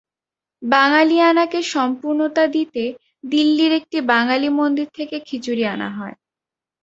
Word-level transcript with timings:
বাঙালিয়ানাকে 0.63 1.59
সম্পুর্ণতা 1.73 2.43
দিতে 2.47 2.83
দিল্লির 3.23 3.71
একটি 3.79 3.97
বাঙালি 4.11 4.49
মন্দির 4.59 4.87
থেকে 4.97 5.15
খিচুড়ি 5.27 5.63
আনা 5.67 5.89
হয়। 5.97 6.15